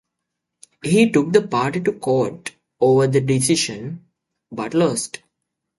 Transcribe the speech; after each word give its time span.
He 0.83 1.11
took 1.11 1.31
the 1.31 1.45
party 1.47 1.79
to 1.81 1.91
court 1.91 2.55
over 2.79 3.05
the 3.05 3.21
decision, 3.21 4.03
but 4.51 4.73
lost. 4.73 5.21